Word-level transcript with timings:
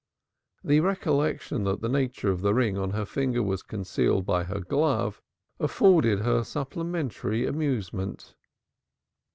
The 0.63 0.79
recollection 0.79 1.63
that 1.65 1.81
the 1.81 1.87
nature 1.87 2.31
of 2.31 2.41
the 2.41 2.55
ring 2.55 2.75
on 2.75 2.89
her 2.89 3.05
finger 3.05 3.43
was 3.43 3.61
concealed 3.61 4.25
by 4.25 4.45
her 4.45 4.59
glove 4.59 5.21
afforded 5.59 6.21
her 6.21 6.43
supplementary 6.43 7.45
amusement. 7.45 8.33